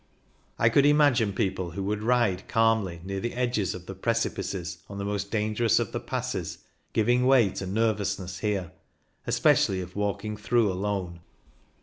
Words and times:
I 0.57 0.69
could 0.69 0.87
imagine 0.87 1.31
people 1.31 1.69
who 1.73 1.83
would 1.83 2.01
ride 2.01 2.47
calmly 2.47 3.01
near 3.05 3.19
the 3.19 3.35
edges 3.35 3.75
of 3.75 3.85
the 3.85 3.93
precipices 3.93 4.79
on 4.89 4.97
the 4.97 5.05
most 5.05 5.29
dangerous 5.29 5.77
of 5.77 5.91
the 5.91 5.99
passes 5.99 6.63
giving 6.91 7.27
way 7.27 7.51
to 7.51 7.67
nervousness 7.67 8.39
here, 8.39 8.71
especially 9.27 9.79
if 9.79 9.95
walk 9.95 10.25
ing 10.25 10.37
through 10.37 10.71
alone. 10.73 11.19